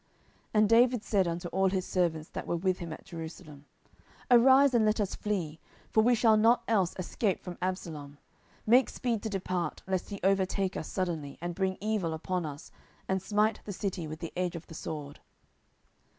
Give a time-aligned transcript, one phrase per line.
[0.01, 0.09] 10:015:014
[0.61, 3.65] And David said unto all his servants that were with him at Jerusalem,
[4.31, 5.59] Arise, and let us flee;
[5.91, 8.17] for we shall not else escape from Absalom:
[8.65, 12.71] make speed to depart, lest he overtake us suddenly, and bring evil upon us,
[13.07, 15.19] and smite the city with the edge of the sword.